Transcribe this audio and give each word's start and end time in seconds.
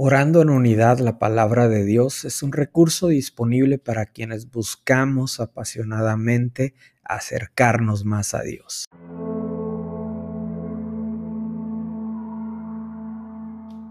Orando 0.00 0.42
en 0.42 0.50
unidad, 0.50 1.00
la 1.00 1.18
palabra 1.18 1.66
de 1.66 1.84
Dios 1.84 2.24
es 2.24 2.44
un 2.44 2.52
recurso 2.52 3.08
disponible 3.08 3.78
para 3.78 4.06
quienes 4.06 4.48
buscamos 4.48 5.40
apasionadamente 5.40 6.76
acercarnos 7.02 8.04
más 8.04 8.32
a 8.32 8.42
Dios. 8.42 8.84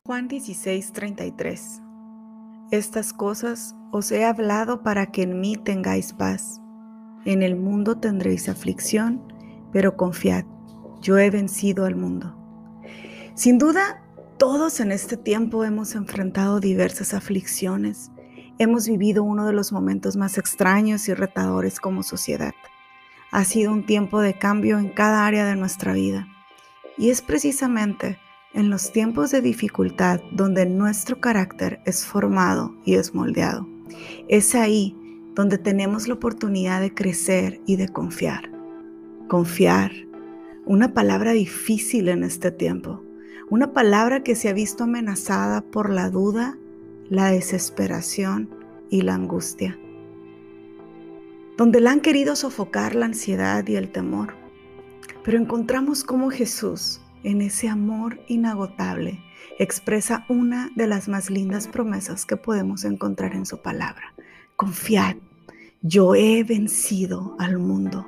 Juan 0.06 0.30
16:33 0.30 1.82
Estas 2.71 3.12
cosas 3.12 3.76
os 3.92 4.10
he 4.14 4.24
hablado 4.24 4.84
para 4.84 5.08
que 5.08 5.24
en 5.24 5.42
mí 5.42 5.58
tengáis 5.58 6.14
paz. 6.14 6.62
En 7.26 7.44
el 7.44 7.58
mundo 7.58 7.97
tendréis 7.97 8.47
aflicción, 8.47 9.21
pero 9.74 9.97
confiad, 9.97 10.46
yo 11.02 11.18
he 11.18 11.30
vencido 11.30 11.83
al 11.83 11.97
mundo. 11.97 12.33
Sin 13.33 13.58
duda, 13.58 14.07
todos 14.37 14.79
en 14.79 14.91
este 14.91 15.18
tiempo 15.18 15.64
hemos 15.64 15.96
enfrentado 15.96 16.59
diversas 16.59 17.14
aflicciones. 17.14 18.11
Hemos 18.60 18.87
vivido 18.87 19.23
uno 19.23 19.47
de 19.47 19.54
los 19.54 19.71
momentos 19.71 20.15
más 20.15 20.37
extraños 20.37 21.07
y 21.10 21.13
retadores 21.13 21.79
como 21.79 22.04
sociedad. 22.04 22.54
Ha 23.32 23.43
sido 23.46 23.71
un 23.71 23.86
tiempo 23.86 24.21
de 24.21 24.37
cambio 24.37 24.77
en 24.77 24.89
cada 24.89 25.25
área 25.25 25.46
de 25.46 25.55
nuestra 25.55 25.93
vida. 25.93 26.27
Y 26.97 27.10
es 27.10 27.21
precisamente 27.21 28.19
en 28.54 28.69
los 28.69 28.91
tiempos 28.91 29.32
de 29.32 29.41
dificultad 29.41 30.21
donde 30.32 30.65
nuestro 30.65 31.19
carácter 31.19 31.79
es 31.85 32.05
formado 32.05 32.75
y 32.85 32.95
es 32.95 33.16
moldeado. 33.16 33.67
Es 34.27 34.53
ahí 34.53 34.95
donde 35.33 35.58
tenemos 35.58 36.08
la 36.08 36.16
oportunidad 36.16 36.81
de 36.81 36.94
crecer 36.94 37.59
y 37.66 37.75
de 37.75 37.89
confiar. 37.89 38.52
Confiar, 39.27 39.91
una 40.66 40.94
palabra 40.94 41.31
difícil 41.31 42.07
en 42.09 42.23
este 42.23 42.51
tiempo 42.51 43.06
una 43.50 43.72
palabra 43.72 44.23
que 44.23 44.36
se 44.36 44.50
ha 44.50 44.53
visto 44.53 44.84
amenazada 44.84 45.62
por 45.62 45.90
la 45.90 46.09
duda, 46.09 46.58
la 47.09 47.31
desesperación 47.31 48.50
y 48.90 49.02
la 49.02 49.16
angustia. 49.16 49.80
Donde 51.56 51.80
la 51.80 51.92
han 51.92 52.02
querido 52.02 52.36
sofocar 52.36 52.94
la 52.94 53.06
ansiedad 53.06 53.66
y 53.66 53.75
el 53.75 53.90
temor. 53.90 54.36
Pero 55.23 55.38
encontramos 55.38 56.03
cómo 56.03 56.30
Jesús, 56.30 57.02
en 57.23 57.42
ese 57.42 57.70
amor 57.70 58.20
inagotable, 58.28 59.20
expresa 59.59 60.25
una 60.28 60.70
de 60.75 60.88
las 60.88 61.08
más 61.08 61.30
lindas 61.30 61.68
promesas 61.68 62.25
que 62.25 62.36
podemos 62.36 62.84
encontrar 62.84 63.34
en 63.34 63.45
su 63.45 63.62
palabra. 63.62 64.14
Confiad, 64.58 65.16
yo 65.81 66.16
he 66.16 66.44
vencido 66.44 67.36
al 67.40 67.59
mundo. 67.59 68.08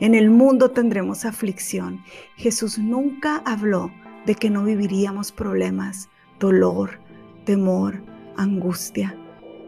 En 0.00 0.14
el 0.14 0.30
mundo 0.30 0.70
tendremos 0.70 1.24
aflicción. 1.24 2.02
Jesús 2.36 2.78
nunca 2.78 3.42
habló 3.44 3.92
de 4.26 4.34
que 4.34 4.50
no 4.50 4.64
viviríamos 4.64 5.32
problemas, 5.32 6.08
dolor, 6.38 7.00
temor, 7.44 8.02
angustia, 8.36 9.16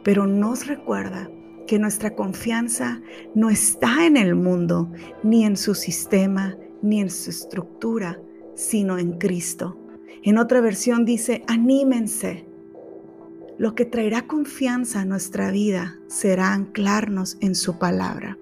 pero 0.03 0.27
nos 0.27 0.67
recuerda 0.67 1.31
que 1.67 1.79
nuestra 1.79 2.15
confianza 2.15 3.01
no 3.35 3.51
está 3.51 4.07
en 4.07 4.17
el 4.17 4.35
mundo, 4.35 4.91
ni 5.23 5.45
en 5.45 5.57
su 5.57 5.75
sistema, 5.75 6.57
ni 6.83 7.01
en 7.01 7.11
su 7.11 7.31
estructura, 7.31 8.21
sino 8.55 8.99
en 8.99 9.19
Cristo. 9.19 9.79
En 10.23 10.39
otra 10.39 10.61
versión 10.61 11.05
dice, 11.05 11.43
anímense. 11.47 12.47
Lo 13.57 13.75
que 13.75 13.85
traerá 13.85 14.27
confianza 14.27 15.01
a 15.01 15.05
nuestra 15.05 15.51
vida 15.51 15.99
será 16.07 16.53
anclarnos 16.53 17.39
en 17.41 17.55
su 17.55 17.79
palabra. 17.79 18.39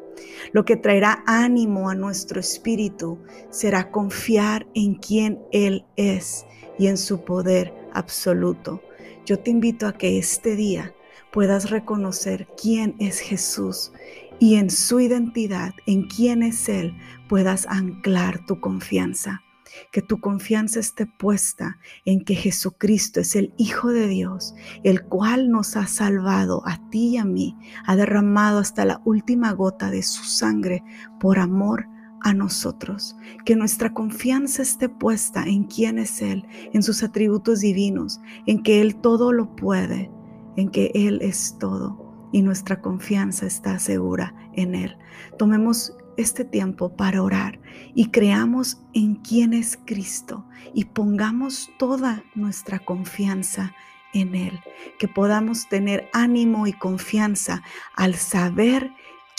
Lo 0.52 0.64
que 0.64 0.76
traerá 0.76 1.22
ánimo 1.26 1.88
a 1.88 1.94
nuestro 1.94 2.40
espíritu 2.40 3.18
será 3.50 3.90
confiar 3.90 4.66
en 4.74 4.94
quien 4.94 5.40
Él 5.52 5.84
es 5.96 6.46
y 6.78 6.88
en 6.88 6.96
su 6.96 7.24
poder 7.24 7.72
absoluto. 7.92 8.82
Yo 9.24 9.38
te 9.38 9.50
invito 9.50 9.86
a 9.86 9.92
que 9.92 10.18
este 10.18 10.56
día 10.56 10.94
puedas 11.30 11.70
reconocer 11.70 12.48
quién 12.60 12.94
es 12.98 13.20
Jesús 13.20 13.92
y 14.38 14.56
en 14.56 14.70
su 14.70 15.00
identidad, 15.00 15.72
en 15.86 16.08
quién 16.08 16.42
es 16.42 16.68
Él, 16.68 16.94
puedas 17.28 17.66
anclar 17.66 18.44
tu 18.46 18.60
confianza 18.60 19.42
que 19.90 20.02
tu 20.02 20.20
confianza 20.20 20.80
esté 20.80 21.06
puesta 21.06 21.78
en 22.04 22.24
que 22.24 22.34
Jesucristo 22.34 23.20
es 23.20 23.36
el 23.36 23.52
Hijo 23.56 23.90
de 23.90 24.08
Dios, 24.08 24.54
el 24.84 25.02
cual 25.04 25.50
nos 25.50 25.76
ha 25.76 25.86
salvado 25.86 26.62
a 26.66 26.88
ti 26.90 27.10
y 27.10 27.16
a 27.16 27.24
mí, 27.24 27.56
ha 27.86 27.96
derramado 27.96 28.58
hasta 28.58 28.84
la 28.84 29.00
última 29.04 29.52
gota 29.52 29.90
de 29.90 30.02
su 30.02 30.24
sangre 30.24 30.82
por 31.20 31.38
amor 31.38 31.86
a 32.22 32.32
nosotros, 32.32 33.16
que 33.44 33.56
nuestra 33.56 33.92
confianza 33.92 34.62
esté 34.62 34.88
puesta 34.88 35.44
en 35.44 35.64
quién 35.64 35.98
es 35.98 36.22
Él, 36.22 36.46
en 36.72 36.82
sus 36.82 37.02
atributos 37.02 37.60
divinos, 37.60 38.20
en 38.46 38.62
que 38.62 38.80
Él 38.80 38.96
todo 38.96 39.32
lo 39.32 39.56
puede, 39.56 40.10
en 40.56 40.70
que 40.70 40.92
Él 40.94 41.20
es 41.22 41.56
todo 41.58 42.02
y 42.32 42.42
nuestra 42.42 42.80
confianza 42.80 43.46
está 43.46 43.78
segura 43.78 44.34
en 44.54 44.74
Él. 44.74 44.96
Tomemos 45.38 45.94
este 46.16 46.44
tiempo 46.44 46.96
para 46.96 47.22
orar 47.22 47.60
y 47.94 48.10
creamos 48.10 48.80
en 48.94 49.16
quién 49.16 49.52
es 49.52 49.78
Cristo 49.84 50.44
y 50.74 50.84
pongamos 50.86 51.70
toda 51.78 52.24
nuestra 52.34 52.78
confianza 52.78 53.74
en 54.12 54.34
Él, 54.34 54.60
que 54.98 55.08
podamos 55.08 55.68
tener 55.68 56.08
ánimo 56.12 56.66
y 56.66 56.72
confianza 56.72 57.62
al 57.94 58.14
saber 58.14 58.90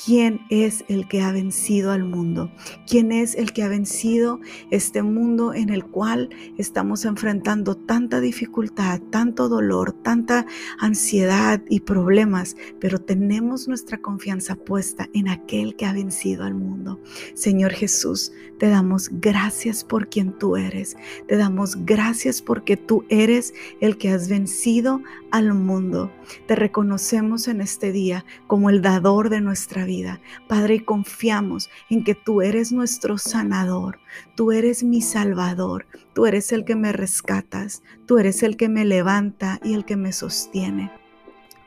quién 0.06 0.42
es 0.50 0.84
el 0.90 1.08
que 1.08 1.22
ha 1.22 1.32
vencido 1.32 1.92
al 1.92 2.04
mundo, 2.04 2.52
quién 2.88 3.12
es 3.12 3.36
el 3.36 3.54
que 3.54 3.64
ha 3.64 3.70
vencido 3.70 4.40
este 4.70 5.02
mundo 5.02 5.54
en 5.54 5.70
el 5.70 5.86
cual 5.86 6.30
estamos 6.58 7.06
enfrentando 7.06 7.76
tanta 7.76 8.20
dificultad, 8.20 9.00
tanto 9.12 9.48
dolor, 9.48 9.94
tanta 9.94 10.46
ansiedad 10.80 11.62
y 11.70 11.82
problemas, 11.82 12.58
pero 12.80 13.00
tenemos 13.00 13.68
nuestra 13.68 14.00
confianza 14.00 14.56
puesta 14.56 15.10
en 15.14 15.30
aquel 15.30 15.76
que 15.76 15.86
ha 15.86 15.94
vencido 15.94 16.44
al 16.44 16.56
mundo. 16.56 17.00
Señor 17.34 17.72
Jesús, 17.72 18.34
te 18.60 18.70
damos 18.70 19.10
gracias 19.12 19.84
por 19.84 20.10
quien 20.10 20.38
tú 20.38 20.58
eres, 20.58 20.96
te 21.28 21.38
damos 21.38 21.86
gracias 21.86 22.42
porque 22.42 22.78
tú 22.78 23.06
eres 23.10 23.54
el 23.80 23.98
que 23.98 24.10
has 24.10 24.28
vencido 24.30 25.02
al 25.32 25.54
mundo. 25.54 26.12
Te 26.48 26.56
reconocemos 26.56 27.48
en 27.48 27.62
este 27.62 27.92
día 27.92 28.26
como 28.48 28.70
el 28.70 28.82
dador 28.82 29.30
de 29.30 29.42
vida 29.84 30.22
Padre, 30.48 30.84
confiamos 30.86 31.70
en 31.90 32.04
que 32.04 32.16
tú 32.16 32.42
eres 32.42 32.72
nuestro 32.72 33.18
sanador, 33.18 34.00
tú 34.36 34.52
eres 34.52 34.84
mi 34.84 35.02
salvador, 35.02 35.88
tú 36.14 36.26
eres 36.26 36.52
el 36.52 36.66
que 36.66 36.76
me 36.76 36.92
rescatas, 36.92 37.84
tú 38.06 38.18
eres 38.18 38.44
el 38.44 38.58
que 38.58 38.70
me 38.70 38.86
levanta 38.86 39.60
y 39.64 39.74
el 39.74 39.86
que 39.86 39.96
me 39.96 40.12
sostiene. 40.12 41.03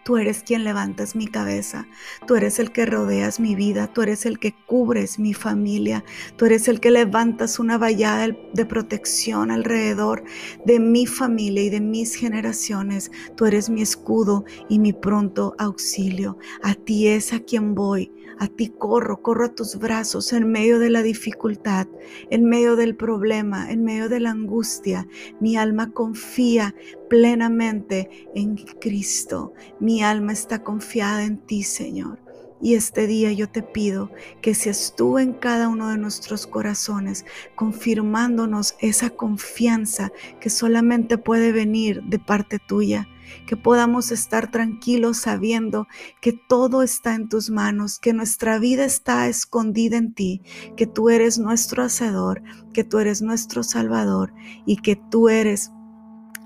Tú 0.07 0.19
eres 0.19 0.45
quien 0.45 0.63
levantas 0.63 1.17
mi 1.17 1.27
cabeza, 1.27 1.89
tú 2.29 2.37
eres 2.37 2.61
el 2.61 2.71
que 2.71 2.87
rodeas 2.87 3.41
mi 3.41 3.57
vida, 3.57 3.93
tú 3.93 4.03
eres 4.03 4.25
el 4.25 4.39
que 4.39 4.55
cubres 4.65 5.19
mi 5.19 5.35
familia, 5.35 6.05
tú 6.37 6.45
eres 6.45 6.69
el 6.69 6.79
que 6.79 6.93
levantas 6.93 7.59
una 7.59 7.77
vallada 7.77 8.29
de 8.53 8.67
protección 8.67 9.51
alrededor 9.51 10.23
de 10.65 10.79
mi 10.79 11.09
familia 11.09 11.65
y 11.65 11.71
de 11.71 11.81
mis 11.81 12.15
generaciones. 12.15 13.11
Tú 13.37 13.47
eres 13.47 13.69
mi 13.69 13.83
escudo 13.83 14.45
y 14.69 14.79
mi 14.79 14.93
pronto 14.93 15.57
auxilio. 15.59 16.39
A 16.63 16.75
ti 16.75 17.09
es 17.09 17.33
a 17.33 17.41
quien 17.41 17.75
voy, 17.75 18.13
a 18.39 18.47
ti 18.49 18.69
corro, 18.69 19.23
corro 19.23 19.47
a 19.47 19.55
tus 19.55 19.79
brazos 19.79 20.33
en 20.33 20.51
medio 20.51 20.79
de 20.79 20.91
la 20.91 21.03
dificultad, 21.03 21.87
en 22.31 22.45
medio 22.45 22.77
del 22.77 22.97
problema, 22.97 23.71
en 23.71 23.85
medio 23.85 24.09
de 24.09 24.21
la 24.21 24.31
angustia. 24.31 25.09
Mi 25.41 25.57
alma 25.57 25.93
confía 25.93 26.75
plenamente 27.09 28.29
en 28.35 28.57
Cristo. 28.57 29.53
Mi 29.81 30.03
alma 30.03 30.33
está 30.33 30.63
confiada 30.63 31.25
en 31.25 31.39
ti, 31.39 31.63
Señor. 31.63 32.19
Y 32.61 32.75
este 32.75 33.07
día 33.07 33.33
yo 33.33 33.49
te 33.49 33.63
pido 33.63 34.11
que 34.41 34.55
seas 34.55 34.95
tú 34.97 35.19
en 35.19 35.35
cada 35.35 35.69
uno 35.69 35.91
de 35.91 35.99
nuestros 35.99 36.47
corazones, 36.47 37.27
confirmándonos 37.55 38.77
esa 38.81 39.11
confianza 39.11 40.11
que 40.41 40.49
solamente 40.49 41.19
puede 41.19 41.53
venir 41.53 42.03
de 42.05 42.19
parte 42.19 42.59
tuya 42.59 43.09
que 43.47 43.57
podamos 43.57 44.13
estar 44.13 44.51
tranquilos 44.51 45.19
sabiendo 45.19 45.87
que 46.21 46.33
todo 46.33 46.83
está 46.83 47.15
en 47.15 47.29
tus 47.29 47.51
manos, 47.51 47.99
que 47.99 48.13
nuestra 48.13 48.59
vida 48.59 48.85
está 48.85 49.29
escondida 49.29 49.97
en 49.97 50.13
ti, 50.15 50.43
que 50.77 50.87
tú 50.87 51.11
eres 51.11 51.39
nuestro 51.39 51.83
hacedor, 51.83 52.43
que 52.73 52.85
tú 52.85 52.99
eres 52.99 53.23
nuestro 53.23 53.63
salvador 53.63 54.33
y 54.65 54.77
que 54.77 54.97
tú 54.97 55.29
eres 55.29 55.73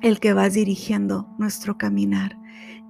el 0.01 0.21
que 0.21 0.33
vas 0.33 0.55
dirigiendo 0.55 1.29
nuestro 1.39 1.77
caminar. 1.77 2.39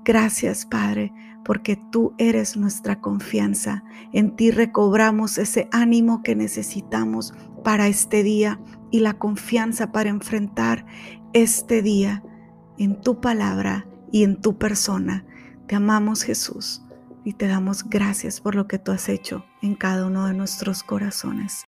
Gracias, 0.04 0.64
Padre, 0.66 1.12
porque 1.44 1.76
tú 1.90 2.14
eres 2.18 2.56
nuestra 2.56 3.00
confianza. 3.00 3.84
En 4.12 4.36
ti 4.36 4.50
recobramos 4.50 5.38
ese 5.38 5.68
ánimo 5.72 6.22
que 6.22 6.36
necesitamos 6.36 7.34
para 7.64 7.88
este 7.88 8.22
día 8.22 8.60
y 8.90 9.00
la 9.00 9.14
confianza 9.14 9.92
para 9.92 10.10
enfrentar 10.10 10.86
este 11.32 11.82
día 11.82 12.22
en 12.80 12.98
tu 12.98 13.20
palabra 13.20 13.86
y 14.10 14.24
en 14.24 14.40
tu 14.40 14.56
persona. 14.56 15.26
Te 15.66 15.76
amamos 15.76 16.22
Jesús 16.22 16.82
y 17.24 17.34
te 17.34 17.46
damos 17.46 17.84
gracias 17.84 18.40
por 18.40 18.54
lo 18.54 18.66
que 18.66 18.78
tú 18.78 18.90
has 18.90 19.10
hecho 19.10 19.44
en 19.60 19.74
cada 19.74 20.06
uno 20.06 20.26
de 20.26 20.32
nuestros 20.32 20.82
corazones. 20.82 21.66